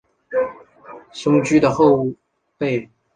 [1.11, 2.11] 松驹的后
[2.57, 2.89] 辈。